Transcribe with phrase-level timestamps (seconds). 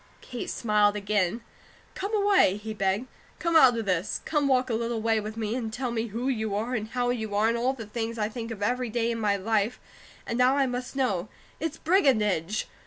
[0.19, 1.41] Kate smiled again.
[1.93, 3.05] "Come away," he begged.
[3.37, 4.21] "Come out of this.
[4.25, 7.11] Come walk a little way with me, and tell me WHO you are, and HOW
[7.11, 9.79] you are, and all the things I think of every day of my life,
[10.25, 11.29] and now I must know.
[11.59, 12.67] It's brigandage!